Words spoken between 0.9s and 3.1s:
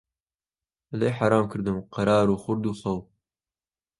لێی حەرام کردم قەرار و خورد و خەو